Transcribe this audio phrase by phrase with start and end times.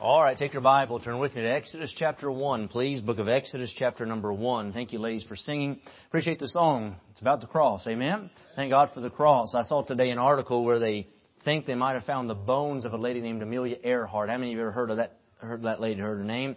[0.00, 3.00] All right, take your Bible, turn with me to Exodus chapter 1, please.
[3.00, 4.72] Book of Exodus chapter number 1.
[4.72, 5.80] Thank you, ladies, for singing.
[6.06, 6.94] Appreciate the song.
[7.10, 7.84] It's about the cross.
[7.84, 8.30] Amen?
[8.54, 9.56] Thank God for the cross.
[9.56, 11.08] I saw today an article where they
[11.44, 14.30] think they might have found the bones of a lady named Amelia Earhart.
[14.30, 16.54] How many of you ever heard of that, heard of that lady, heard her name?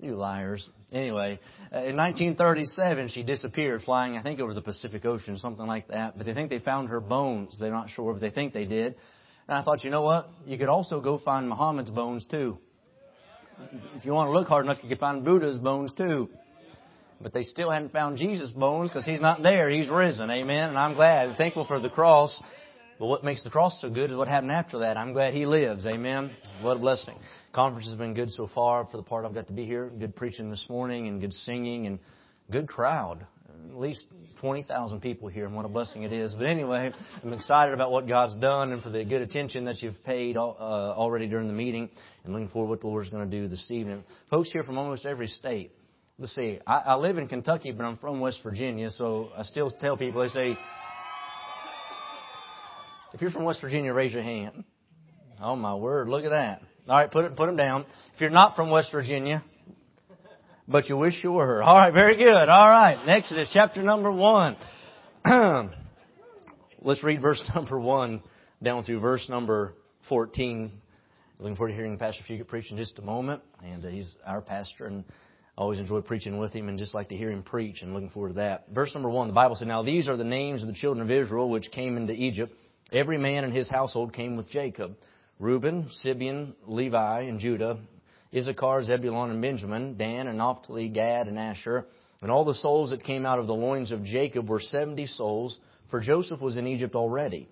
[0.00, 0.68] You liars.
[0.90, 1.38] Anyway,
[1.72, 6.18] uh, in 1937, she disappeared flying, I think, over the Pacific Ocean, something like that.
[6.18, 7.56] But they think they found her bones.
[7.60, 8.96] They're not sure, but they think they did.
[9.48, 10.28] And I thought, you know what?
[10.46, 12.58] You could also go find Muhammad's bones too.
[13.96, 16.30] If you want to look hard enough, you can find Buddha's bones too.
[17.20, 19.68] But they still hadn't found Jesus' bones because he's not there.
[19.68, 20.30] He's risen.
[20.30, 20.70] Amen.
[20.70, 22.42] And I'm glad and thankful for the cross.
[22.98, 24.96] But what makes the cross so good is what happened after that.
[24.96, 25.86] I'm glad he lives.
[25.86, 26.30] Amen.
[26.60, 27.16] What a blessing.
[27.52, 29.90] Conference has been good so far for the part I've got to be here.
[29.98, 31.98] Good preaching this morning and good singing and
[32.50, 33.26] good crowd
[33.70, 34.06] at least
[34.40, 36.34] 20,000 people here, and what a blessing it is.
[36.34, 40.02] But anyway, I'm excited about what God's done and for the good attention that you've
[40.04, 41.88] paid uh, already during the meeting,
[42.24, 44.04] and looking forward to what the Lord's going to do this evening.
[44.30, 45.72] Folks here from almost every state.
[46.18, 49.72] Let's see, I, I live in Kentucky, but I'm from West Virginia, so I still
[49.80, 50.56] tell people, they say,
[53.12, 54.64] if you're from West Virginia, raise your hand.
[55.40, 56.60] Oh my word, look at that.
[56.88, 57.86] All right, put it, put them down.
[58.14, 59.42] If you're not from West Virginia,
[60.66, 61.62] but you wish you were.
[61.62, 62.48] All right, very good.
[62.48, 64.56] All right, Exodus chapter number one.
[66.80, 68.22] Let's read verse number one
[68.62, 69.74] down through verse number
[70.08, 70.70] 14.
[71.38, 73.42] Looking forward to hearing Pastor Fugit preach in just a moment.
[73.62, 75.04] And uh, he's our pastor and
[75.56, 78.30] always enjoy preaching with him and just like to hear him preach and looking forward
[78.30, 78.66] to that.
[78.72, 81.10] Verse number one, the Bible said, Now these are the names of the children of
[81.10, 82.54] Israel which came into Egypt.
[82.92, 84.96] Every man in his household came with Jacob.
[85.38, 87.78] Reuben, Simeon, Levi, and Judah,
[88.34, 91.86] Issachar, Zebulun, and Benjamin, Dan and Naphtali, Gad, and Asher.
[92.20, 95.58] And all the souls that came out of the loins of Jacob were seventy souls,
[95.90, 97.48] for Joseph was in Egypt already.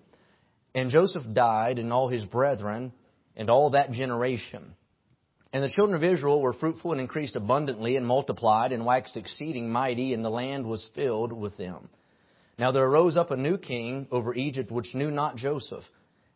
[0.75, 2.91] And Joseph died, and all his brethren,
[3.35, 4.75] and all that generation.
[5.53, 9.71] And the children of Israel were fruitful and increased abundantly, and multiplied, and waxed exceeding
[9.71, 11.89] mighty, and the land was filled with them.
[12.57, 15.83] Now there arose up a new king over Egypt, which knew not Joseph.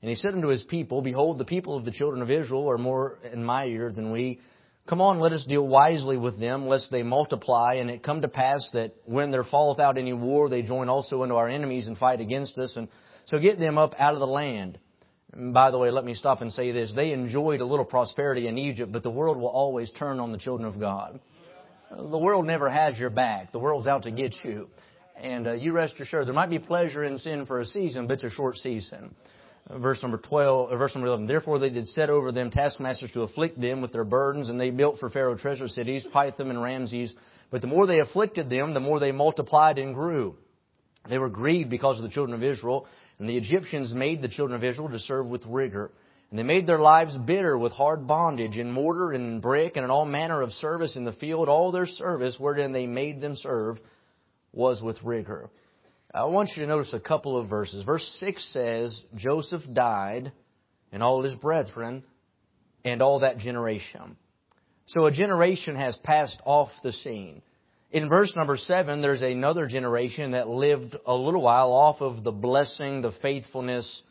[0.01, 2.77] And he said unto his people, Behold, the people of the children of Israel are
[2.77, 4.39] more and mightier than we.
[4.87, 7.75] Come on, let us deal wisely with them, lest they multiply.
[7.75, 11.23] And it come to pass that when there falleth out any war, they join also
[11.23, 12.75] unto our enemies and fight against us.
[12.75, 12.87] And
[13.25, 14.77] so get them up out of the land.
[15.33, 16.93] And by the way, let me stop and say this.
[16.95, 20.37] They enjoyed a little prosperity in Egypt, but the world will always turn on the
[20.37, 21.19] children of God.
[21.89, 23.51] The world never has your back.
[23.51, 24.69] The world's out to get you.
[25.19, 28.15] And uh, you rest assured, there might be pleasure in sin for a season, but
[28.15, 29.15] it's a short season
[29.69, 31.27] verse number 12, verse number 11.
[31.27, 34.69] Therefore they did set over them taskmasters to afflict them with their burdens, and they
[34.69, 37.13] built for Pharaoh treasure cities, Pithom and Ramses.
[37.51, 40.35] But the more they afflicted them, the more they multiplied and grew.
[41.09, 42.85] They were grieved because of the children of Israel,
[43.19, 45.91] and the Egyptians made the children of Israel to serve with rigor.
[46.29, 49.85] And they made their lives bitter with hard bondage in mortar and in brick and
[49.85, 51.47] in all manner of service in the field.
[51.47, 53.77] All their service wherein they made them serve
[54.51, 55.49] was with rigor.
[56.13, 57.83] I want you to notice a couple of verses.
[57.83, 60.31] Verse 6 says, Joseph died,
[60.91, 62.03] and all his brethren,
[62.85, 64.15] and all that generation.
[64.87, 67.41] So a generation has passed off the scene.
[67.91, 72.31] In verse number 7, there's another generation that lived a little while off of the
[72.31, 74.01] blessing, the faithfulness,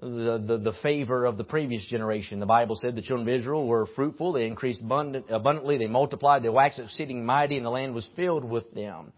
[0.00, 2.40] the, the, the favor of the previous generation.
[2.40, 6.42] The Bible said the children of Israel were fruitful, they increased abundant, abundantly, they multiplied,
[6.42, 9.12] they waxed exceeding mighty, and the land was filled with them.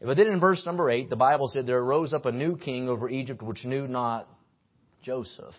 [0.00, 2.88] But then in verse number 8, the Bible said, There arose up a new king
[2.88, 4.28] over Egypt which knew not
[5.02, 5.54] Joseph.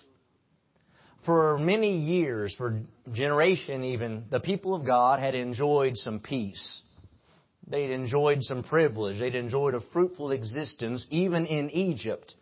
[1.26, 6.82] For many years, for generation even, the people of God had enjoyed some peace.
[7.68, 9.20] They'd enjoyed some privilege.
[9.20, 12.34] They'd enjoyed a fruitful existence, even in Egypt.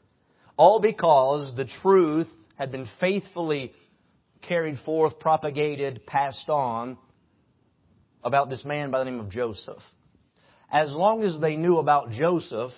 [0.56, 3.74] All because the truth had been faithfully
[4.48, 6.98] carried forth, propagated, passed on
[8.24, 9.82] about this man by the name of Joseph
[10.72, 12.72] as long as they knew about Joseph,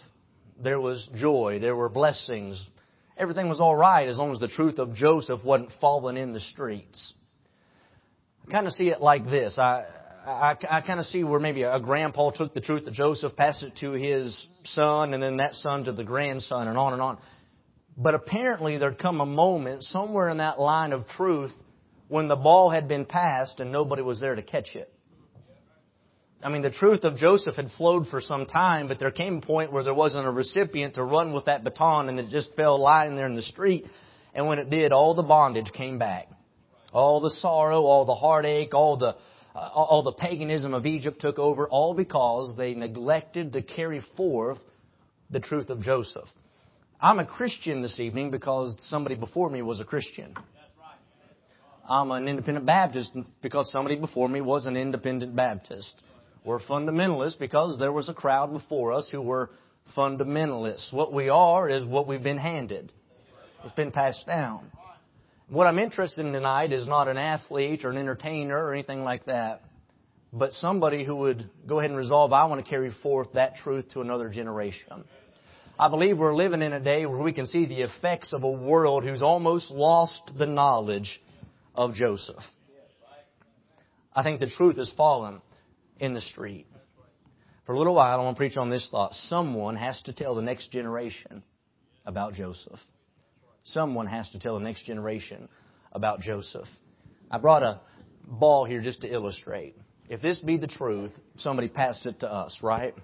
[0.61, 2.63] there was joy, there were blessings.
[3.17, 6.39] Everything was all right as long as the truth of Joseph wasn't falling in the
[6.39, 7.13] streets.
[8.47, 9.57] I kind of see it like this.
[9.57, 9.86] I,
[10.25, 13.63] I, I kind of see where maybe a grandpa took the truth of Joseph, passed
[13.63, 17.18] it to his son, and then that son to the grandson, and on and on.
[17.97, 21.51] But apparently there'd come a moment somewhere in that line of truth
[22.07, 24.94] when the ball had been passed and nobody was there to catch it.
[26.41, 29.41] I mean, the truth of Joseph had flowed for some time, but there came a
[29.41, 32.81] point where there wasn't a recipient to run with that baton and it just fell
[32.81, 33.86] lying there in the street.
[34.33, 36.27] And when it did, all the bondage came back.
[36.94, 39.15] All the sorrow, all the heartache, all the,
[39.53, 44.59] uh, all the paganism of Egypt took over, all because they neglected to carry forth
[45.30, 46.27] the truth of Joseph.
[47.01, 50.36] I'm a Christian this evening because somebody before me was a Christian.
[51.88, 55.95] I'm an independent Baptist because somebody before me was an independent Baptist.
[56.50, 59.51] We're fundamentalists because there was a crowd before us who were
[59.96, 60.92] fundamentalists.
[60.92, 62.92] What we are is what we've been handed.
[63.63, 64.72] It's been passed down.
[65.50, 69.25] What I'm interested in tonight is not an athlete or an entertainer or anything like
[69.25, 69.62] that,
[70.34, 73.86] but somebody who would go ahead and resolve, I want to carry forth that truth
[73.94, 75.04] to another generation.
[75.78, 78.50] I believe we're living in a day where we can see the effects of a
[78.50, 81.22] world who's almost lost the knowledge
[81.75, 82.42] of Joseph.
[84.16, 85.44] I think the truth has fallen
[86.00, 86.68] in the street.
[87.66, 89.13] For a little while, I want to preach on this thought.
[89.13, 91.44] Someone has to tell the next generation
[92.06, 92.80] about Joseph.
[93.63, 95.48] Someone has to tell the next generation
[95.92, 96.68] about Joseph.
[97.30, 97.81] I brought a
[98.25, 99.75] ball here just to illustrate.
[100.10, 102.96] If this be the truth, somebody passed it to us, right?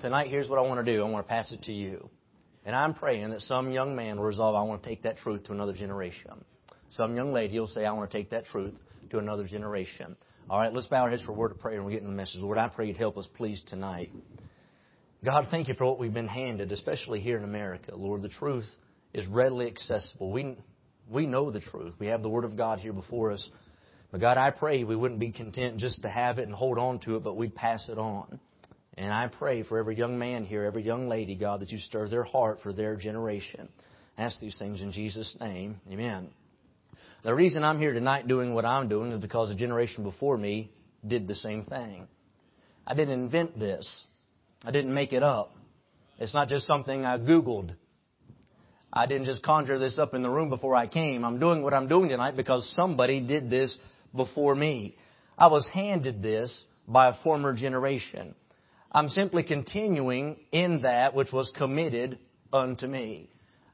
[0.00, 1.04] Tonight, here's what I want to do.
[1.04, 2.08] I want to pass it to you.
[2.64, 5.44] And I'm praying that some young man will resolve, I want to take that truth
[5.44, 6.44] to another generation.
[6.90, 8.74] Some young lady will say, I want to take that truth
[9.10, 10.16] to another generation.
[10.50, 12.10] All right, let's bow our heads for a word of prayer and we get getting
[12.10, 12.40] the message.
[12.40, 14.10] Lord, I pray you'd help us, please, tonight.
[15.24, 17.94] God, thank you for what we've been handed, especially here in America.
[17.94, 18.66] Lord, the truth
[19.14, 20.32] is readily accessible.
[20.32, 20.56] We,
[21.08, 21.94] we know the truth.
[22.00, 23.48] We have the Word of God here before us.
[24.10, 26.98] But God, I pray we wouldn't be content just to have it and hold on
[27.04, 28.40] to it, but we'd pass it on.
[28.94, 32.08] And I pray for every young man here, every young lady, God, that you stir
[32.08, 33.68] their heart for their generation.
[34.18, 35.80] ask these things in Jesus' name.
[35.88, 36.30] Amen.
[37.22, 40.70] The reason I'm here tonight doing what I'm doing is because a generation before me
[41.06, 42.08] did the same thing.
[42.86, 44.04] I didn't invent this.
[44.64, 45.52] I didn't make it up.
[46.18, 47.74] It's not just something I Googled.
[48.92, 51.24] I didn't just conjure this up in the room before I came.
[51.24, 53.76] I'm doing what I'm doing tonight because somebody did this
[54.14, 54.96] before me.
[55.38, 58.34] I was handed this by a former generation.
[58.90, 62.18] I'm simply continuing in that which was committed
[62.52, 63.30] unto me.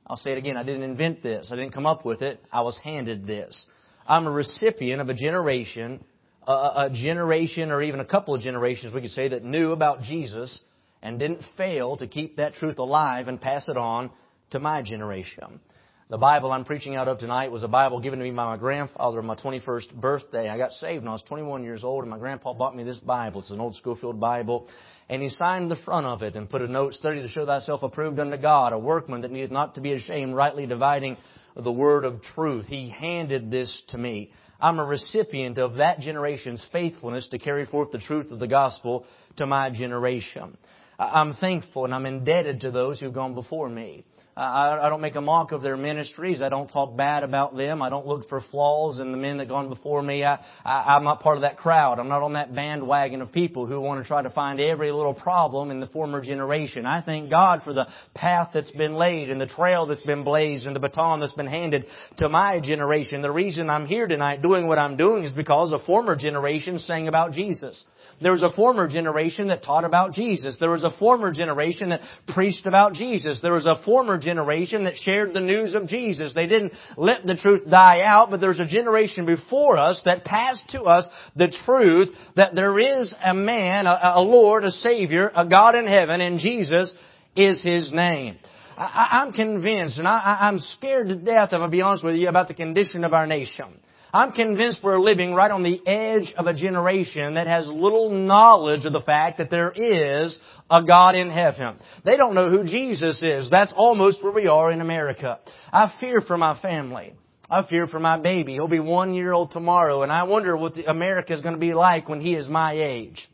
[0.06, 0.56] I'll say it again.
[0.56, 1.50] I didn't invent this.
[1.52, 2.40] I didn't come up with it.
[2.52, 3.66] I was handed this.
[4.06, 6.04] I'm a recipient of a generation,
[6.46, 10.02] a, a generation or even a couple of generations, we could say, that knew about
[10.02, 10.60] Jesus
[11.02, 14.10] and didn't fail to keep that truth alive and pass it on
[14.50, 15.60] to my generation.
[16.08, 18.56] The Bible I'm preaching out of tonight was a Bible given to me by my
[18.56, 20.48] grandfather on my 21st birthday.
[20.48, 22.98] I got saved when I was 21 years old, and my grandpa bought me this
[22.98, 23.40] Bible.
[23.40, 24.68] It's an old Scofield Bible.
[25.08, 27.82] And he signed the front of it and put a note, study to show thyself
[27.82, 31.16] approved unto God, a workman that needeth not to be ashamed, rightly dividing
[31.56, 32.66] the word of truth.
[32.66, 34.30] He handed this to me.
[34.60, 39.06] I'm a recipient of that generation's faithfulness to carry forth the truth of the gospel
[39.38, 40.56] to my generation.
[41.00, 44.04] I'm thankful and I'm indebted to those who've gone before me.
[44.36, 46.42] I, I don't make a mock of their ministries.
[46.42, 47.80] I don't talk bad about them.
[47.80, 50.24] I don't look for flaws in the men that gone before me.
[50.24, 51.98] I, I, I'm not part of that crowd.
[51.98, 55.14] I'm not on that bandwagon of people who want to try to find every little
[55.14, 56.84] problem in the former generation.
[56.84, 60.66] I thank God for the path that's been laid and the trail that's been blazed
[60.66, 61.86] and the baton that's been handed
[62.18, 63.22] to my generation.
[63.22, 67.08] The reason I'm here tonight doing what I'm doing is because a former generation sang
[67.08, 67.82] about Jesus.
[68.20, 70.56] There was a former generation that taught about Jesus.
[70.58, 73.40] There was a former generation that preached about Jesus.
[73.42, 76.32] There was a former generation that shared the news of Jesus.
[76.32, 80.24] They didn't let the truth die out, but there was a generation before us that
[80.24, 85.30] passed to us the truth that there is a man, a, a Lord, a Savior,
[85.34, 86.92] a God in heaven, and Jesus
[87.36, 88.36] is His name.
[88.78, 92.28] I, am convinced, and I, I'm scared to death, if I'll be honest with you,
[92.28, 93.78] about the condition of our nation.
[94.16, 98.86] I'm convinced we're living right on the edge of a generation that has little knowledge
[98.86, 100.38] of the fact that there is
[100.70, 101.76] a God in heaven.
[102.02, 103.50] They don't know who Jesus is.
[103.50, 105.38] That's almost where we are in America.
[105.70, 107.12] I fear for my family.
[107.50, 108.54] I fear for my baby.
[108.54, 111.74] He'll be one year old tomorrow, and I wonder what America is going to be
[111.74, 113.28] like when he is my age.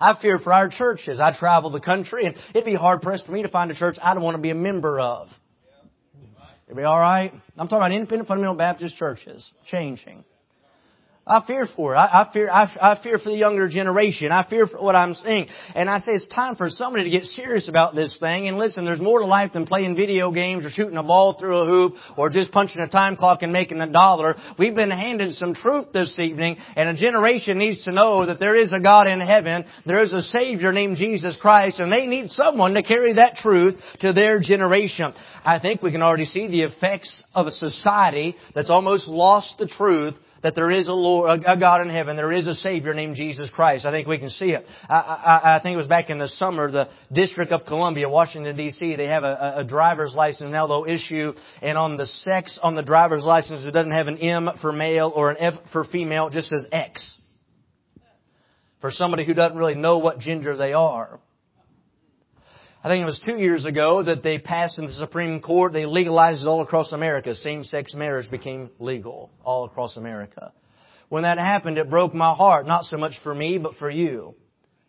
[0.00, 1.20] I fear for our churches.
[1.20, 3.98] I travel the country, and it'd be hard pressed for me to find a church
[4.02, 5.28] I don't want to be a member of.
[6.66, 7.32] It'll be alright?
[7.56, 10.24] I'm talking about independent fundamental Baptist churches changing.
[11.28, 11.96] I fear for it.
[11.96, 14.30] I, I fear, I, I, fear for the younger generation.
[14.30, 15.48] I fear for what I'm seeing.
[15.74, 18.46] And I say it's time for somebody to get serious about this thing.
[18.46, 21.56] And listen, there's more to life than playing video games or shooting a ball through
[21.56, 24.36] a hoop or just punching a time clock and making a dollar.
[24.56, 28.54] We've been handed some truth this evening and a generation needs to know that there
[28.54, 29.64] is a God in heaven.
[29.84, 33.74] There is a Savior named Jesus Christ and they need someone to carry that truth
[33.98, 35.12] to their generation.
[35.44, 39.66] I think we can already see the effects of a society that's almost lost the
[39.66, 40.14] truth
[40.46, 42.14] that there is a Lord, a God in heaven.
[42.14, 43.84] There is a Savior named Jesus Christ.
[43.84, 44.64] I think we can see it.
[44.88, 48.56] I, I, I think it was back in the summer, the District of Columbia, Washington
[48.56, 48.94] D.C.
[48.94, 52.84] They have a, a driver's license now they'll issue, and on the sex on the
[52.84, 56.28] driver's license, it doesn't have an M for male or an F for female.
[56.28, 57.18] It just says X.
[58.80, 61.18] For somebody who doesn't really know what gender they are.
[62.86, 65.86] I think it was two years ago that they passed in the Supreme Court, they
[65.86, 67.34] legalized it all across America.
[67.34, 70.52] Same-sex marriage became legal all across America.
[71.08, 74.36] When that happened, it broke my heart, not so much for me, but for you,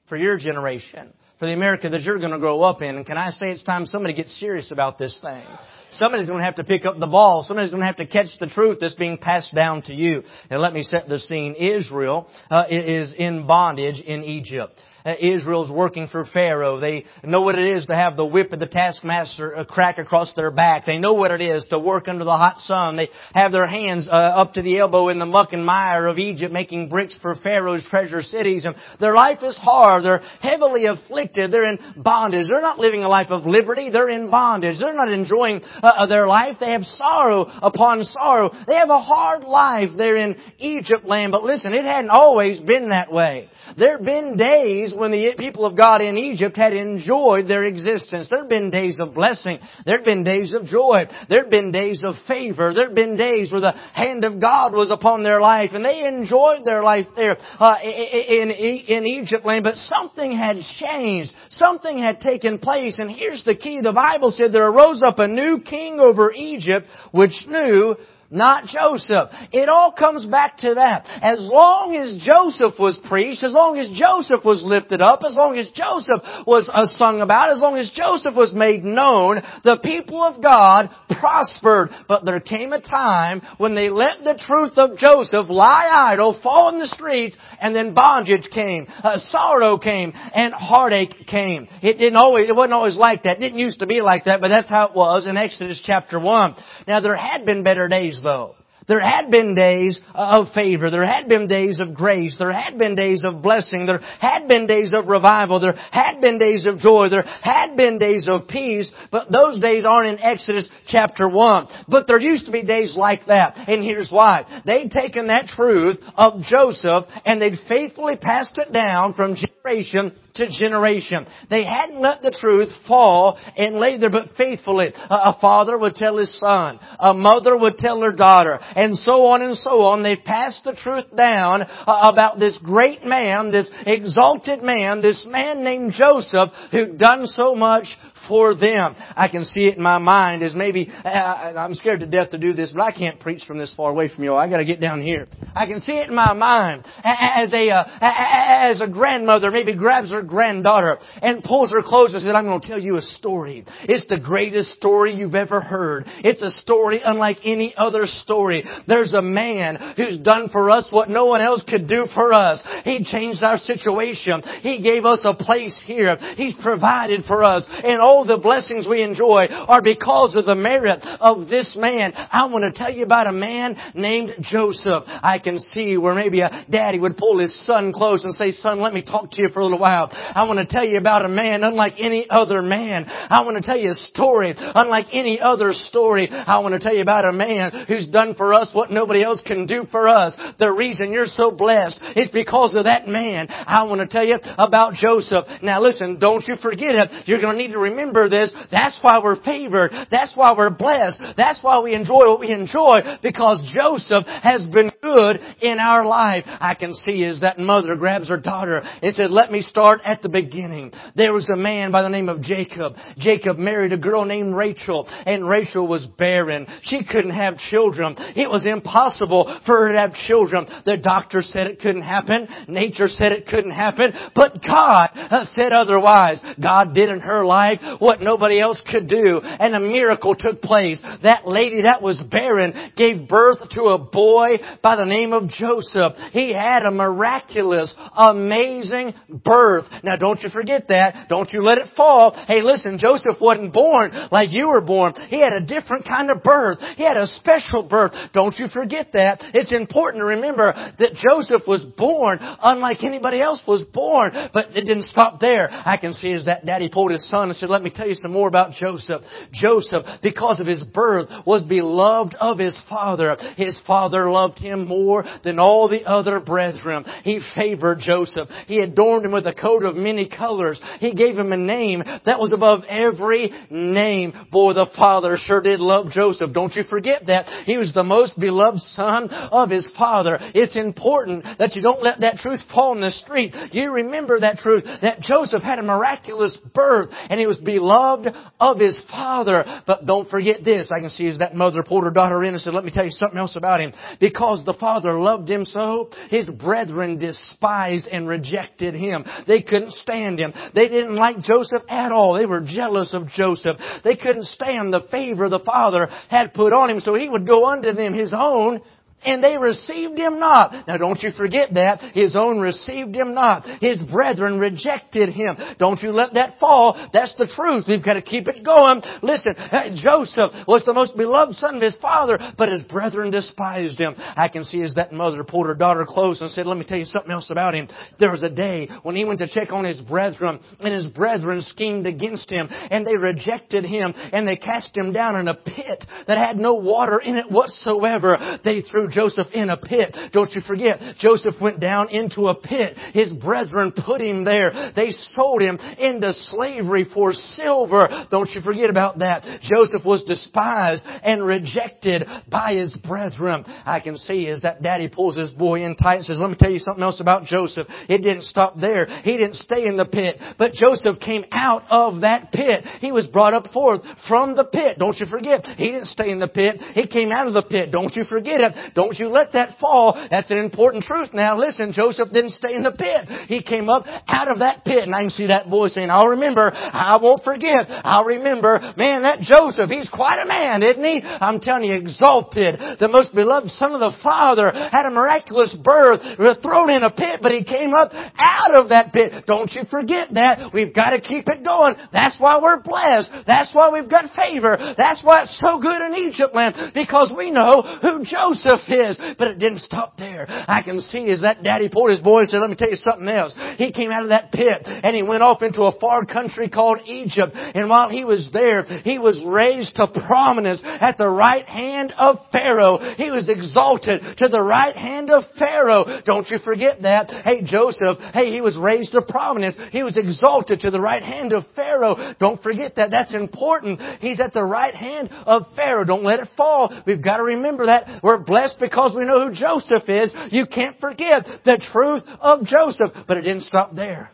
[0.09, 2.95] for your generation for the America that you're going to grow up in.
[2.95, 5.43] And can I say it's time somebody gets serious about this thing?
[5.91, 7.43] Somebody's going to have to pick up the ball.
[7.43, 10.23] Somebody's going to have to catch the truth that's being passed down to you.
[10.49, 11.53] And let me set the scene.
[11.53, 14.73] Israel uh, is in bondage in Egypt.
[15.07, 16.81] Uh, Israel's working for Pharaoh.
[16.81, 20.33] They know what it is to have the whip of the taskmaster uh, crack across
[20.33, 20.85] their back.
[20.85, 22.97] They know what it is to work under the hot sun.
[22.97, 26.17] They have their hands uh, up to the elbow in the muck and mire of
[26.17, 28.65] Egypt making bricks for Pharaoh's treasure cities.
[28.65, 30.03] And their life is hard.
[30.03, 31.51] They're heavily afflicted.
[31.51, 32.47] They're in bondage.
[32.49, 33.89] They're not living a life of liberty.
[33.89, 34.75] They're in bondage.
[34.77, 36.57] They're not enjoying uh, their life.
[36.59, 38.51] They have sorrow upon sorrow.
[38.67, 39.91] They have a hard life.
[39.95, 41.31] They're in Egypt land.
[41.31, 43.49] But listen, it hadn't always been that way.
[43.77, 48.29] There have been days when the people of God in Egypt had enjoyed their existence.
[48.29, 49.59] There had been days of blessing.
[49.85, 51.05] There had been days of joy.
[51.29, 52.73] There had been days of favor.
[52.73, 56.05] There had been days where the hand of God was upon their life and they
[56.05, 59.63] enjoyed their life there uh, in, in Egypt land.
[59.63, 61.31] But something had changed.
[61.51, 62.99] Something had taken place.
[62.99, 63.81] And here's the key.
[63.81, 67.95] The Bible said there arose up a new king over Egypt which knew
[68.29, 69.29] not Joseph.
[69.51, 71.05] It all comes back to that.
[71.21, 75.57] As long as Joseph was preached, as long as Joseph was lifted up, as long
[75.57, 80.21] as Joseph was uh, sung about, as long as Joseph was made known, the people
[80.21, 81.89] of God prospered.
[82.07, 86.69] But there came a time when they let the truth of Joseph lie idle, fall
[86.69, 91.67] in the streets, and then bondage came, uh, sorrow came, and heartache came.
[91.81, 93.37] It didn't always, it wasn't always like that.
[93.37, 96.19] It didn't used to be like that, but that's how it was in Exodus chapter
[96.19, 96.55] 1.
[96.87, 98.55] Now there had been better days days though.
[98.87, 100.89] There had been days of favor.
[100.89, 102.37] There had been days of grace.
[102.39, 103.85] There had been days of blessing.
[103.85, 105.59] There had been days of revival.
[105.59, 107.09] There had been days of joy.
[107.09, 108.89] There had been days of peace.
[109.11, 111.67] But those days aren't in Exodus chapter 1.
[111.89, 113.57] But there used to be days like that.
[113.67, 114.61] And here's why.
[114.65, 120.49] They'd taken that truth of Joseph and they'd faithfully passed it down from generation to
[120.49, 121.25] generation.
[121.49, 124.87] They hadn't let the truth fall and lay there, but faithfully.
[125.09, 126.79] A father would tell his son.
[126.99, 128.59] A mother would tell her daughter.
[128.75, 130.03] And so on and so on.
[130.03, 135.63] They passed the truth down uh, about this great man, this exalted man, this man
[135.63, 137.87] named Joseph who'd done so much
[138.27, 138.95] for them.
[139.15, 142.37] I can see it in my mind as maybe, uh, I'm scared to death to
[142.37, 144.35] do this, but I can't preach from this far away from you.
[144.35, 145.27] I gotta get down here.
[145.55, 150.11] I can see it in my mind as a, uh, as a grandmother maybe grabs
[150.11, 153.65] her granddaughter and pulls her close and says, I'm gonna tell you a story.
[153.83, 156.05] It's the greatest story you've ever heard.
[156.23, 158.63] It's a story unlike any other story.
[158.87, 162.61] There's a man who's done for us what no one else could do for us.
[162.83, 164.41] He changed our situation.
[164.61, 166.17] He gave us a place here.
[166.35, 167.65] He's provided for us.
[167.69, 172.13] And oh, all the blessings we enjoy are because of the merit of this man.
[172.15, 175.03] I want to tell you about a man named Joseph.
[175.05, 178.81] I can see where maybe a daddy would pull his son close and say, son,
[178.81, 180.09] let me talk to you for a little while.
[180.11, 183.05] I want to tell you about a man unlike any other man.
[183.07, 186.27] I want to tell you a story unlike any other story.
[186.31, 189.43] I want to tell you about a man who's done for us what nobody else
[189.45, 190.35] can do for us.
[190.57, 193.45] The reason you're so blessed is because of that man.
[193.49, 195.45] I want to tell you about Joseph.
[195.61, 197.27] Now listen, don't you forget it.
[197.27, 198.53] You're going to need to remember remember this.
[198.71, 199.91] That's why we're favored.
[200.11, 201.21] That's why we're blessed.
[201.35, 206.43] That's why we enjoy what we enjoy because Joseph has been good in our life.
[206.45, 210.21] I can see as that mother grabs her daughter and said, let me start at
[210.21, 210.91] the beginning.
[211.15, 212.93] There was a man by the name of Jacob.
[213.17, 216.67] Jacob married a girl named Rachel and Rachel was barren.
[216.83, 218.15] She couldn't have children.
[218.35, 220.65] It was impossible for her to have children.
[220.85, 222.47] The doctor said it couldn't happen.
[222.67, 224.13] Nature said it couldn't happen.
[224.35, 226.41] But God uh, said otherwise.
[226.61, 229.41] God did in her life what nobody else could do.
[229.43, 231.01] And a miracle took place.
[231.23, 236.13] That lady that was barren gave birth to a boy by the name of Joseph.
[236.31, 239.85] He had a miraculous, amazing birth.
[240.03, 241.27] Now don't you forget that.
[241.29, 242.31] Don't you let it fall.
[242.47, 245.13] Hey listen, Joseph wasn't born like you were born.
[245.29, 246.79] He had a different kind of birth.
[246.95, 248.11] He had a special birth.
[248.33, 249.41] Don't you forget that.
[249.53, 254.31] It's important to remember that Joseph was born unlike anybody else was born.
[254.53, 255.69] But it didn't stop there.
[255.71, 258.15] I can see as that daddy pulled his son and said, let me tell you
[258.15, 259.21] some more about Joseph.
[259.51, 263.37] Joseph, because of his birth, was beloved of his father.
[263.55, 267.05] His father loved him more than all the other brethren.
[267.23, 268.49] He favored Joseph.
[268.67, 270.81] He adorned him with a coat of many colors.
[270.99, 274.33] He gave him a name that was above every name.
[274.51, 276.53] Boy, the father sure did love Joseph.
[276.53, 277.47] Don't you forget that.
[277.65, 280.37] He was the most beloved son of his father.
[280.41, 283.55] It's important that you don't let that truth fall in the street.
[283.71, 288.79] You remember that truth, that Joseph had a miraculous birth and he was beloved of
[288.79, 289.81] his father.
[289.85, 290.91] But don't forget this.
[290.95, 293.05] I can see as that mother pulled her daughter in and said, let me tell
[293.05, 293.93] you something else about him.
[294.19, 299.25] Because the father loved him so, his brethren despised and rejected him.
[299.47, 300.53] They couldn't stand him.
[300.73, 302.33] They didn't like Joseph at all.
[302.33, 303.77] They were jealous of Joseph.
[304.03, 307.65] They couldn't stand the favor the father had put on him, so he would go
[307.65, 308.81] unto them his own
[309.25, 310.87] and they received him not.
[310.87, 312.11] Now don't you forget that.
[312.13, 313.65] His own received him not.
[313.81, 315.57] His brethren rejected him.
[315.79, 317.09] Don't you let that fall.
[317.13, 317.85] That's the truth.
[317.87, 319.01] We've got to keep it going.
[319.21, 319.55] Listen,
[320.01, 324.15] Joseph was the most beloved son of his father, but his brethren despised him.
[324.17, 326.97] I can see as that mother pulled her daughter close and said, let me tell
[326.97, 327.87] you something else about him.
[328.19, 331.61] There was a day when he went to check on his brethren, and his brethren
[331.61, 336.05] schemed against him, and they rejected him, and they cast him down in a pit
[336.27, 338.59] that had no water in it whatsoever.
[338.63, 340.15] They threw Joseph in a pit.
[340.31, 342.97] Don't you forget, Joseph went down into a pit.
[343.13, 344.91] His brethren put him there.
[344.95, 348.27] They sold him into slavery for silver.
[348.29, 349.43] Don't you forget about that.
[349.61, 353.63] Joseph was despised and rejected by his brethren.
[353.67, 356.57] I can see as that daddy pulls his boy in tight and says, let me
[356.59, 357.87] tell you something else about Joseph.
[358.09, 359.05] It didn't stop there.
[359.23, 362.85] He didn't stay in the pit, but Joseph came out of that pit.
[362.99, 364.97] He was brought up forth from the pit.
[364.99, 365.65] Don't you forget.
[365.77, 366.77] He didn't stay in the pit.
[366.93, 367.91] He came out of the pit.
[367.91, 368.93] Don't you forget it.
[368.97, 370.17] Don't you let that fall.
[370.31, 371.29] That's an important truth.
[371.31, 373.29] Now listen, Joseph didn't stay in the pit.
[373.45, 375.03] He came up out of that pit.
[375.03, 376.71] And I can see that boy saying, I'll remember.
[376.73, 377.85] I won't forget.
[377.87, 378.81] I'll remember.
[378.97, 381.21] Man, that Joseph, he's quite a man, isn't he?
[381.21, 382.97] I'm telling you, exalted.
[382.97, 387.11] The most beloved son of the Father had a miraculous birth, was thrown in a
[387.11, 389.45] pit, but he came up out of that pit.
[389.45, 390.73] Don't you forget that.
[390.73, 391.93] We've got to keep it going.
[392.11, 393.45] That's why we're blessed.
[393.45, 394.73] That's why we've got favor.
[394.97, 396.73] That's why it's so good in Egypt land.
[396.95, 399.17] Because we know who Joseph is.
[399.37, 400.45] But it didn't stop there.
[400.47, 402.95] I can see as that daddy pulled his boy and said, let me tell you
[402.95, 403.53] something else.
[403.77, 406.99] He came out of that pit and he went off into a far country called
[407.05, 407.51] Egypt.
[407.55, 412.37] And while he was there, he was raised to prominence at the right hand of
[412.51, 412.97] Pharaoh.
[413.17, 416.21] He was exalted to the right hand of Pharaoh.
[416.25, 417.29] Don't you forget that.
[417.43, 419.77] Hey, Joseph, hey, he was raised to prominence.
[419.91, 422.33] He was exalted to the right hand of Pharaoh.
[422.39, 423.11] Don't forget that.
[423.11, 423.99] That's important.
[424.21, 426.05] He's at the right hand of Pharaoh.
[426.05, 427.03] Don't let it fall.
[427.05, 428.21] We've got to remember that.
[428.23, 430.31] We're blessed because we know who Joseph is.
[430.51, 433.11] You can't forget the truth of Joseph.
[433.27, 434.31] But it didn't stop there.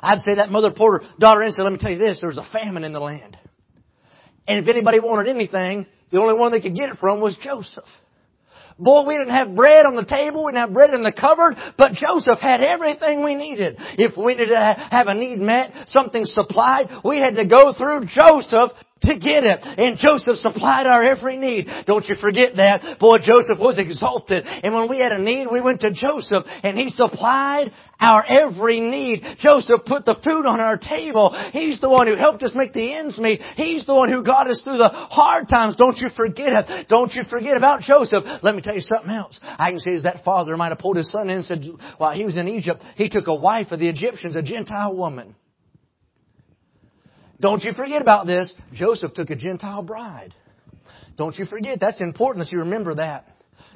[0.00, 2.38] I'd say that mother her daughter and said, let me tell you this, there was
[2.38, 3.36] a famine in the land.
[4.46, 7.84] And if anybody wanted anything, the only one they could get it from was Joseph.
[8.78, 11.54] Boy, we didn't have bread on the table, we didn't have bread in the cupboard,
[11.76, 13.76] but Joseph had everything we needed.
[13.98, 18.06] If we needed to have a need met, something supplied, we had to go through
[18.06, 19.60] Joseph to get it.
[19.62, 21.68] And Joseph supplied our every need.
[21.86, 22.98] Don't you forget that.
[22.98, 24.44] Boy, Joseph was exalted.
[24.46, 28.80] And when we had a need, we went to Joseph and he supplied our every
[28.80, 29.22] need.
[29.38, 31.30] Joseph put the food on our table.
[31.52, 33.40] He's the one who helped us make the ends meet.
[33.56, 35.76] He's the one who got us through the hard times.
[35.76, 36.88] Don't you forget it.
[36.88, 38.24] Don't you forget about Joseph.
[38.42, 39.38] Let me tell you something else.
[39.42, 41.64] I can say as that father might have pulled his son in and said,
[41.98, 45.34] while he was in Egypt, he took a wife of the Egyptians, a Gentile woman.
[47.42, 48.54] Don't you forget about this.
[48.72, 50.32] Joseph took a Gentile bride.
[51.16, 51.78] Don't you forget.
[51.80, 53.26] That's important that you remember that.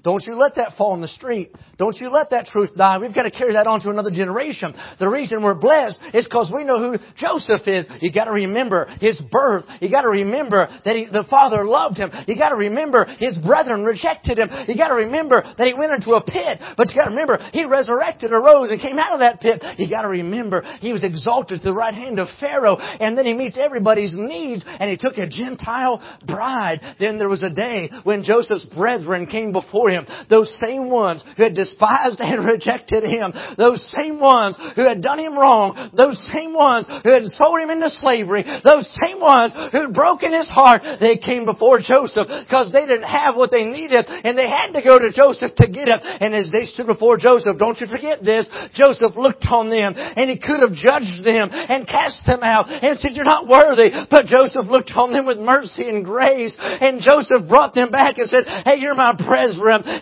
[0.02, 1.50] Don't you let that fall in the street.
[1.78, 2.98] Don't you let that truth die.
[2.98, 4.74] We've got to carry that on to another generation.
[4.98, 7.86] The reason we're blessed is because we know who Joseph is.
[8.00, 9.64] You got to remember his birth.
[9.80, 12.10] You got to remember that he, the father loved him.
[12.26, 14.48] You got to remember his brethren rejected him.
[14.68, 16.60] You got to remember that he went into a pit.
[16.76, 19.62] But you got to remember he resurrected, arose, and came out of that pit.
[19.78, 23.26] You got to remember he was exalted to the right hand of Pharaoh, and then
[23.26, 26.80] he meets everybody's needs, and he took a Gentile bride.
[26.98, 30.06] Then there was a day when Joseph's brethren came before him him.
[30.28, 33.32] Those same ones who had despised and rejected him.
[33.56, 35.90] Those same ones who had done him wrong.
[35.96, 38.44] Those same ones who had sold him into slavery.
[38.64, 40.82] Those same ones who had broken his heart.
[41.00, 44.82] They came before Joseph because they didn't have what they needed and they had to
[44.82, 46.00] go to Joseph to get it.
[46.02, 50.30] And as they stood before Joseph, don't you forget this, Joseph looked on them and
[50.30, 53.90] he could have judged them and cast them out and said, you're not worthy.
[54.10, 58.28] But Joseph looked on them with mercy and grace and Joseph brought them back and
[58.28, 59.46] said, hey, you're my brethren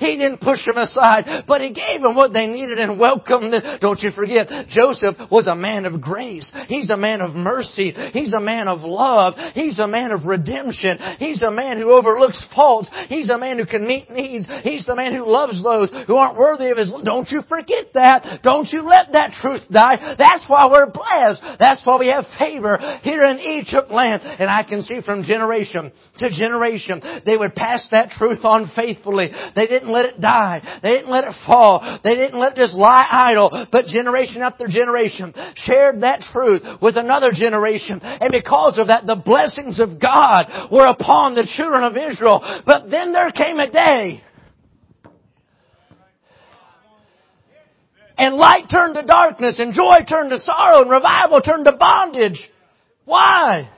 [0.01, 3.63] He didn't push them aside, but He gave them what they needed and welcomed them.
[3.81, 6.51] Don't you forget, Joseph was a man of grace.
[6.69, 7.93] He's a man of mercy.
[8.13, 9.35] He's a man of love.
[9.55, 10.99] He's a man of redemption.
[11.19, 12.91] He's a man who overlooks faults.
[13.09, 14.47] He's a man who can meet needs.
[14.63, 16.93] He's the man who loves those who aren't worthy of His.
[17.05, 18.41] Don't you forget that.
[18.43, 20.17] Don't you let that truth die.
[20.19, 21.43] That's why we're blessed.
[21.59, 24.23] That's why we have favor here in Egypt land.
[24.23, 29.31] And I can see from generation to generation, they would pass that truth on faithfully.
[29.55, 30.81] They didn't let it die.
[30.83, 32.01] They didn't let it fall.
[32.03, 33.67] They didn't let it just lie idle.
[33.71, 38.01] But generation after generation shared that truth with another generation.
[38.03, 42.63] And because of that, the blessings of God were upon the children of Israel.
[42.67, 44.23] But then there came a day
[48.17, 52.51] and light turned to darkness and joy turned to sorrow and revival turned to bondage.
[53.05, 53.71] Why?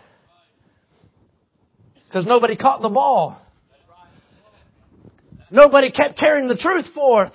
[2.07, 3.41] Because nobody caught the ball.
[5.51, 7.33] Nobody kept carrying the truth forth.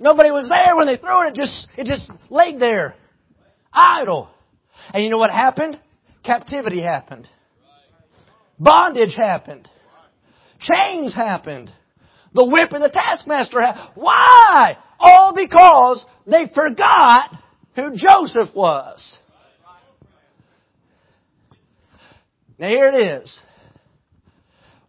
[0.00, 1.30] Nobody was there when they threw it.
[1.30, 2.94] It just, it just laid there.
[3.72, 4.28] Idle.
[4.92, 5.78] And you know what happened?
[6.24, 7.28] Captivity happened.
[8.58, 9.68] Bondage happened.
[10.60, 11.70] Chains happened.
[12.34, 13.90] The whip and the taskmaster happened.
[13.94, 14.76] Why?
[14.98, 17.30] All because they forgot
[17.74, 19.18] who Joseph was.
[22.58, 23.40] Now here it is.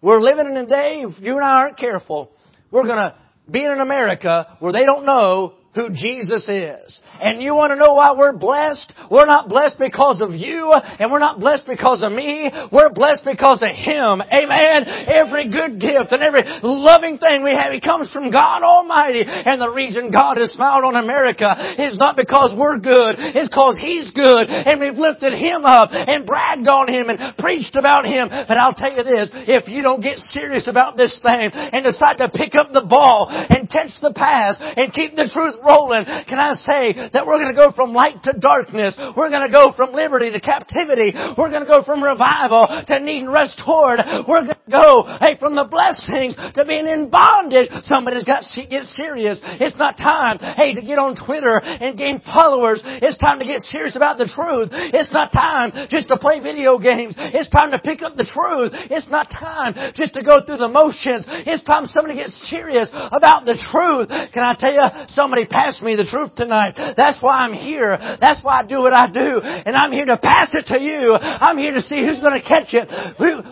[0.04, 2.30] We're living in a day, if you and I aren't careful,
[2.70, 3.16] we're gonna
[3.50, 7.02] be in an America where they don't know who Jesus is.
[7.20, 8.94] And you want to know why we're blessed?
[9.10, 12.50] We're not blessed because of you, and we're not blessed because of me.
[12.72, 14.22] We're blessed because of Him.
[14.22, 14.86] Amen.
[15.08, 19.24] Every good gift and every loving thing we have, it comes from God Almighty.
[19.26, 23.78] And the reason God has smiled on America is not because we're good, it's because
[23.80, 28.30] He's good, and we've lifted Him up and bragged on Him and preached about Him.
[28.30, 32.18] But I'll tell you this, if you don't get serious about this thing and decide
[32.18, 36.39] to pick up the ball and catch the pass and keep the truth rolling, can
[36.39, 38.95] I say that we're going to go from light to darkness.
[39.15, 41.15] We're going to go from liberty to captivity.
[41.38, 43.99] We're going to go from revival to needing restored.
[44.28, 47.71] We're going to go, hey, from the blessings to being in bondage.
[47.84, 49.39] Somebody's got to get serious.
[49.63, 52.82] It's not time, hey, to get on Twitter and gain followers.
[52.84, 54.69] It's time to get serious about the truth.
[54.71, 57.15] It's not time just to play video games.
[57.17, 58.71] It's time to pick up the truth.
[58.91, 61.26] It's not time just to go through the motions.
[61.47, 64.10] It's time somebody gets serious about the truth.
[64.34, 66.74] Can I tell you, somebody passed me the truth tonight.
[66.98, 67.94] That's why I'm here.
[68.20, 69.38] That's why I do what I do.
[69.39, 71.13] And I'm here to pass it to you.
[71.13, 72.89] I'm here to see who's going to catch it.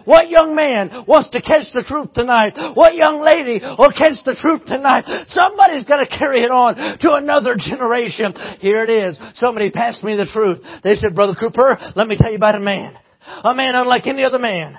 [0.06, 2.58] What young man wants to catch the truth tonight?
[2.74, 5.06] What young lady will catch the truth tonight?
[5.30, 6.74] Somebody's going to carry it on
[7.06, 8.34] to another generation.
[8.60, 9.18] Here it is.
[9.36, 10.60] Somebody passed me the truth.
[10.84, 12.98] They said, Brother Cooper, let me tell you about a man.
[13.44, 14.78] A man unlike any other man.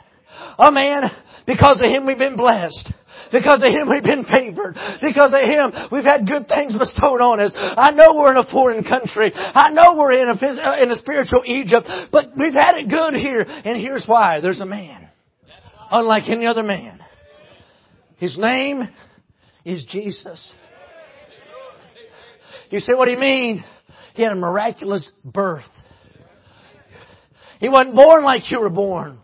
[0.58, 1.04] A man,
[1.46, 2.92] because of him we've been blessed.
[3.32, 4.76] Because of Him we've been favored.
[5.00, 7.52] Because of Him we've had good things bestowed on us.
[7.54, 9.32] I know we're in a foreign country.
[9.34, 13.14] I know we're in a, uh, in a spiritual Egypt, but we've had it good
[13.14, 13.40] here.
[13.40, 14.40] And here's why.
[14.40, 15.08] There's a man.
[15.90, 17.00] Unlike any other man.
[18.18, 18.88] His name
[19.64, 20.52] is Jesus.
[22.70, 23.64] You say, what do you mean?
[24.14, 25.64] He had a miraculous birth.
[27.60, 29.18] He wasn't born like you were born.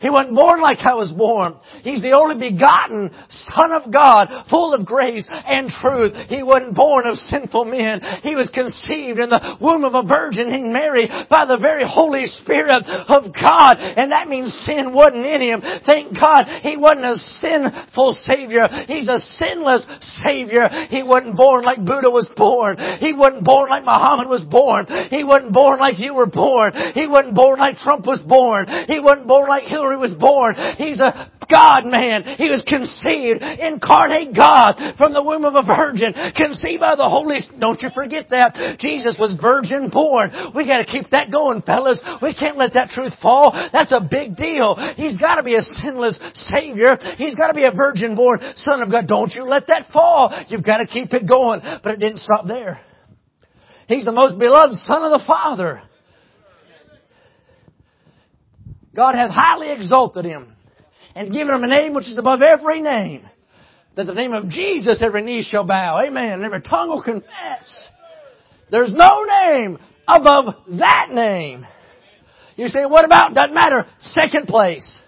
[0.00, 1.56] He wasn't born like I was born.
[1.82, 3.12] He's the only begotten
[3.52, 6.16] Son of God, full of grace and truth.
[6.28, 8.00] He wasn't born of sinful men.
[8.22, 12.26] He was conceived in the womb of a virgin named Mary by the very Holy
[12.26, 13.76] Spirit of God.
[13.76, 15.60] And that means sin wasn't in him.
[15.84, 18.68] Thank God he wasn't a sinful Savior.
[18.88, 19.84] He's a sinless
[20.24, 20.68] Savior.
[20.88, 22.80] He wasn't born like Buddha was born.
[23.00, 24.86] He wasn't born like Muhammad was born.
[25.10, 26.72] He wasn't born like you were born.
[26.94, 28.66] He wasn't born like Trump was born.
[28.88, 30.54] He wasn't born like Hillary he was born.
[30.76, 32.22] He's a God man.
[32.38, 37.38] He was conceived, incarnate God from the womb of a virgin, conceived by the Holy
[37.58, 38.78] Don't you forget that.
[38.78, 40.30] Jesus was virgin born.
[40.54, 42.00] We gotta keep that going, fellas.
[42.22, 43.50] We can't let that truth fall.
[43.72, 44.78] That's a big deal.
[44.96, 46.18] He's gotta be a sinless
[46.54, 46.96] Savior.
[47.18, 49.08] He's gotta be a virgin born Son of God.
[49.08, 50.30] Don't you let that fall.
[50.48, 51.60] You've gotta keep it going.
[51.82, 52.80] But it didn't stop there.
[53.88, 55.82] He's the most beloved Son of the Father.
[59.00, 60.54] God hath highly exalted him
[61.14, 63.22] and given him a name which is above every name.
[63.96, 66.04] That the name of Jesus every knee shall bow.
[66.06, 66.32] Amen.
[66.32, 67.88] And every tongue will confess.
[68.70, 71.66] There's no name above that name.
[72.56, 73.32] You say, what about?
[73.32, 73.86] Doesn't matter.
[74.00, 74.98] Second place.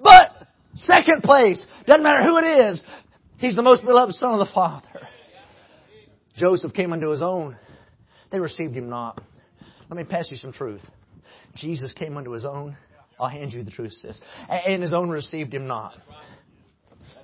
[0.00, 0.30] But,
[0.76, 1.66] second place.
[1.84, 2.80] Doesn't matter who it is.
[3.38, 5.00] He's the most beloved son of the Father.
[6.36, 7.56] Joseph came unto his own.
[8.30, 9.20] They received him not.
[9.90, 10.82] Let me pass you some truth.
[11.56, 12.76] Jesus came unto his own.
[13.18, 14.20] I'll hand you the truth, sis.
[14.48, 15.94] And his own received him not.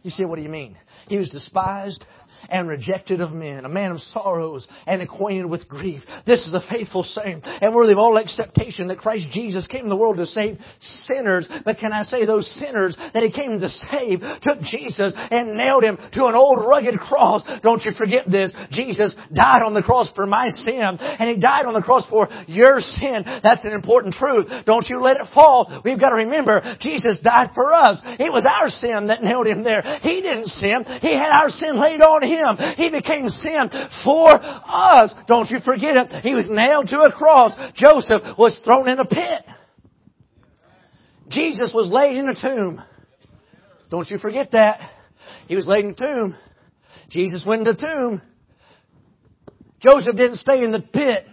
[0.02, 0.76] You say, what do you mean?
[1.08, 2.04] He was despised
[2.48, 6.02] and rejected of men, a man of sorrows and acquainted with grief.
[6.26, 9.88] This is a faithful saying and worthy of all acceptation that Christ Jesus came in
[9.88, 11.48] the world to save sinners.
[11.64, 15.85] But can I say those sinners that He came to save took Jesus and nailed
[15.85, 17.42] Him to an old rugged cross.
[17.62, 18.52] Don't you forget this.
[18.70, 22.28] Jesus died on the cross for my sin and He died on the cross for
[22.46, 23.24] your sin.
[23.42, 24.48] That's an important truth.
[24.66, 25.83] Don't you let it fall.
[25.85, 28.00] We've got to remember Jesus died for us.
[28.18, 29.83] It was our sin that nailed Him there.
[30.02, 30.85] He didn't sin.
[31.00, 32.31] He had our sin laid on Him.
[32.76, 33.70] He became sin
[34.04, 35.14] for us.
[35.26, 36.22] Don't you forget it.
[36.22, 37.52] He was nailed to a cross.
[37.74, 39.44] Joseph was thrown in a pit.
[41.28, 42.82] Jesus was laid in a tomb.
[43.90, 44.80] Don't you forget that.
[45.48, 46.36] He was laid in a tomb.
[47.10, 48.22] Jesus went in the tomb.
[49.80, 51.26] Joseph didn't stay in the pit.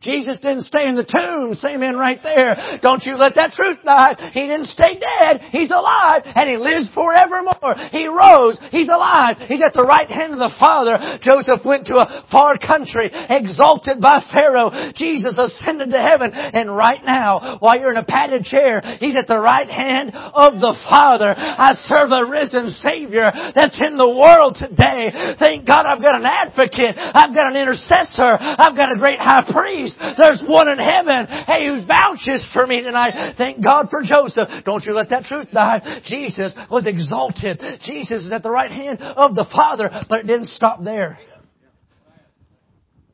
[0.00, 1.54] Jesus didn't stay in the tomb.
[1.54, 2.78] Say amen right there.
[2.82, 4.14] Don't you let that truth die.
[4.32, 5.40] He didn't stay dead.
[5.50, 7.74] He's alive and he lives forevermore.
[7.90, 8.58] He rose.
[8.70, 9.36] He's alive.
[9.48, 11.18] He's at the right hand of the Father.
[11.22, 14.70] Joseph went to a far country exalted by Pharaoh.
[14.94, 19.26] Jesus ascended to heaven and right now, while you're in a padded chair, he's at
[19.26, 21.34] the right hand of the Father.
[21.36, 25.34] I serve a risen Savior that's in the world today.
[25.38, 26.94] Thank God I've got an advocate.
[26.96, 28.36] I've got an intercessor.
[28.38, 29.87] I've got a great high priest.
[30.16, 31.26] There's one in heaven.
[31.26, 33.34] Hey, who vouches for me tonight.
[33.36, 34.48] Thank God for Joseph.
[34.64, 36.02] Don't you let that truth die.
[36.04, 37.60] Jesus was exalted.
[37.82, 41.18] Jesus is at the right hand of the Father, but it didn't stop there.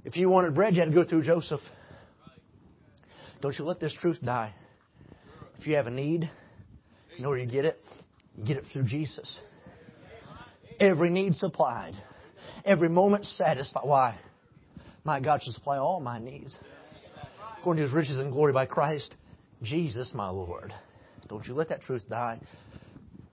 [0.05, 1.61] If you wanted bread, you had to go through Joseph.
[3.41, 4.55] Don't you let this truth die.
[5.59, 6.31] If you have a need,
[7.17, 7.81] you know where you get it?
[8.37, 9.39] You get it through Jesus.
[10.81, 11.95] Every need supplied.
[12.65, 13.85] Every moment satisfied.
[13.85, 14.19] Why?
[15.05, 16.57] My God shall supply all my needs.
[17.59, 19.15] According to his riches and glory by Christ,
[19.63, 20.73] Jesus my Lord.
[21.29, 22.41] Don't you let that truth die.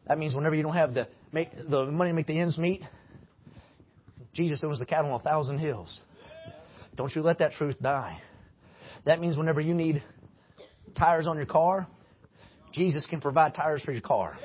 [0.07, 2.81] That means whenever you don't have the, make, the money to make the ends meet,
[4.33, 6.01] Jesus owns the cattle on a thousand hills.
[6.95, 8.21] Don't you let that truth die.
[9.05, 10.03] That means whenever you need
[10.97, 11.87] tires on your car,
[12.73, 14.37] Jesus can provide tires for your car.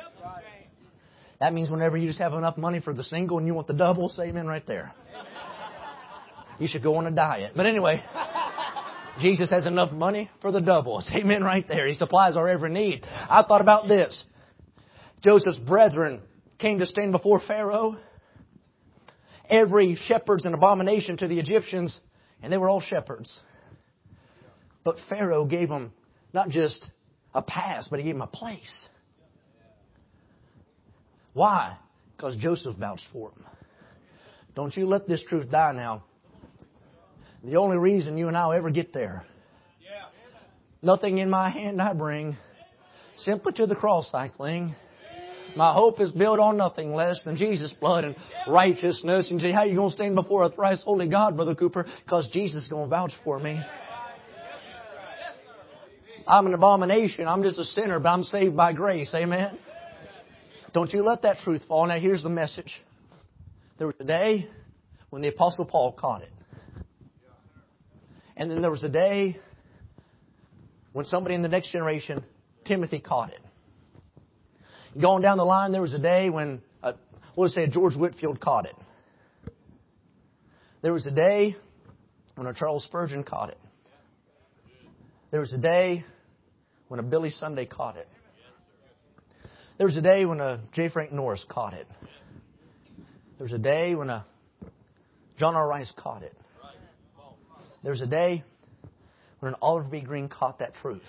[1.41, 3.75] That means whenever you just have enough money for the single and you want the
[3.75, 4.93] double, say amen right there.
[6.59, 7.53] You should go on a diet.
[7.55, 8.03] But anyway,
[9.21, 11.11] Jesus has enough money for the doubles.
[11.15, 11.87] Amen right there.
[11.87, 13.05] He supplies our every need.
[13.05, 14.25] I thought about this.
[15.23, 16.21] Joseph's brethren
[16.59, 17.97] came to stand before Pharaoh.
[19.49, 22.01] Every shepherd's an abomination to the Egyptians,
[22.43, 23.39] and they were all shepherds.
[24.85, 25.93] But Pharaoh gave them
[26.33, 26.85] not just
[27.35, 28.89] a pass, but he gave them a place.
[31.33, 31.77] Why?
[32.17, 33.45] Because Joseph vouched for them.
[34.55, 36.05] Don't you let this truth die now.
[37.47, 39.25] The only reason you and I will ever get there.
[40.83, 42.37] Nothing in my hand I bring,
[43.17, 44.75] simply to the cross I cling.
[45.57, 48.17] My hope is built on nothing less than Jesus' blood and
[48.49, 49.31] righteousness.
[49.31, 51.87] And you say, how you going to stand before a thrice holy God, Brother Cooper?
[52.05, 53.61] Because Jesus is going to vouch for me.
[56.27, 57.29] I'm an abomination.
[57.29, 59.15] I'm just a sinner, but I'm saved by grace.
[59.15, 59.57] Amen.
[60.75, 61.87] Don't you let that truth fall.
[61.87, 62.73] Now here's the message.
[63.79, 64.49] There was a day
[65.11, 66.33] when the Apostle Paul caught it.
[68.37, 69.39] And then there was a day
[70.93, 72.25] when somebody in the next generation,
[72.65, 73.41] Timothy, caught it.
[75.01, 76.93] Going down the line, there was a day when, uh,
[77.37, 78.75] we'll say, George Whitefield caught it.
[80.83, 81.57] There was a day
[82.35, 83.59] when a Charles Spurgeon caught it.
[85.31, 86.05] There was a day
[86.89, 88.09] when a Billy Sunday caught it.
[89.79, 90.89] There was a day when a J.
[90.89, 91.87] Frank Norris caught it.
[93.39, 94.25] There was a day when a
[95.39, 95.67] John R.
[95.69, 96.35] Rice caught it.
[97.87, 98.43] There was a day
[99.39, 100.01] when an Oliver B.
[100.01, 101.09] Greene caught that truth.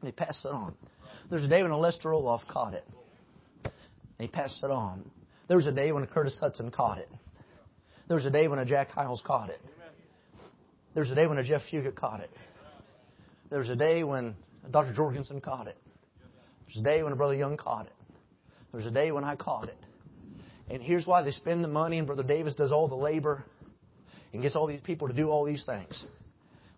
[0.00, 0.76] They passed it on.
[1.28, 2.84] There was a day when a Lester Roloff caught it.
[4.16, 5.10] They passed it on.
[5.48, 7.08] There was a day when a Curtis Hutson caught it.
[8.06, 9.60] There was a day when a Jack Hyles caught it.
[10.94, 12.30] There was a day when a Jeff Fugit caught it.
[13.50, 14.36] There was a day when
[14.70, 14.94] Dr.
[14.94, 15.76] Jorgensen caught it.
[16.14, 17.92] There was a day when a Brother Young caught it.
[18.70, 19.78] There was a day when I caught it.
[20.70, 23.44] And here's why they spend the money and Brother Davis does all the labor
[24.32, 26.04] and gets all these people to do all these things.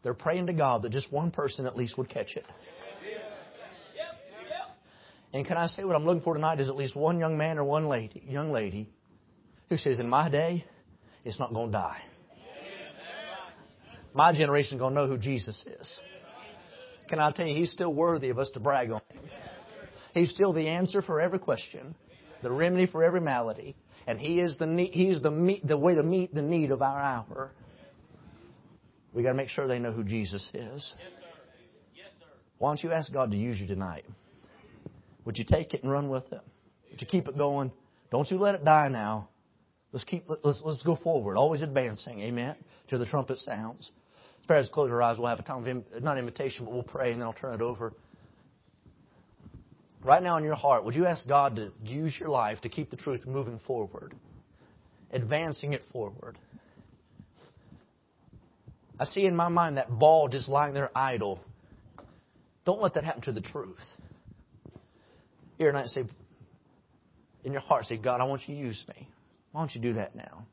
[0.02, 2.44] They're praying to God that just one person at least would catch it.
[5.32, 7.58] And can I say what I'm looking for tonight is at least one young man
[7.58, 8.88] or one lady, young lady
[9.68, 10.64] who says, in my day,
[11.24, 12.02] it's not going to die.
[14.14, 16.00] My generation going to know who Jesus is.
[17.08, 19.24] Can I tell you, he's still worthy of us to brag on him.
[20.12, 21.96] He's still the answer for every question,
[22.42, 23.74] the remedy for every malady,
[24.06, 26.82] and He is the need, He's the meet, the way to meet the need of
[26.82, 27.50] our hour.
[29.12, 30.52] We got to make sure they know who Jesus is.
[30.54, 31.12] Yes,
[31.94, 32.06] yes,
[32.58, 34.04] Why don't you ask God to use you tonight?
[35.24, 36.40] Would you take it and run with it?
[36.90, 37.72] Would you keep it going.
[38.10, 39.28] Don't you let it die now.
[39.92, 41.36] Let's keep, let's, let's go forward.
[41.36, 42.20] Always advancing.
[42.20, 42.56] Amen.
[42.88, 43.90] Till the trumpet sounds.
[44.40, 46.82] As far as close our eyes, we'll have a time of, not invitation, but we'll
[46.82, 47.92] pray and then I'll turn it over.
[50.04, 52.90] Right now in your heart, would you ask God to use your life to keep
[52.90, 54.14] the truth moving forward?
[55.10, 56.36] Advancing it forward.
[59.00, 61.40] I see in my mind that ball just lying there idle.
[62.66, 63.84] Don't let that happen to the truth.
[65.56, 66.04] Here I say,
[67.42, 69.08] in your heart, say, God, I want you to use me.
[69.52, 70.46] Why don't you do that now?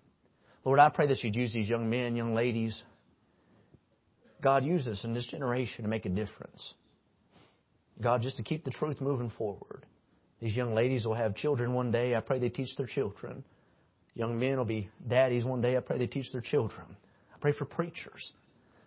[0.63, 2.81] Lord, I pray that you'd use these young men, young ladies.
[4.41, 6.73] God, use us in this generation to make a difference.
[7.99, 9.85] God, just to keep the truth moving forward.
[10.39, 12.15] These young ladies will have children one day.
[12.15, 13.43] I pray they teach their children.
[14.13, 15.77] Young men will be daddies one day.
[15.77, 16.85] I pray they teach their children.
[17.33, 18.33] I pray for preachers,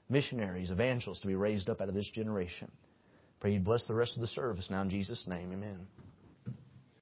[0.09, 2.71] missionaries, evangelists to be raised up out of this generation.
[3.41, 5.53] Pray you bless the rest of the service now in Jesus' name.
[5.53, 5.87] Amen.